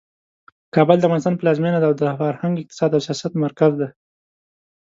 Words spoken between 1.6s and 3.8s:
ده او د فرهنګ، اقتصاد او سیاست مرکز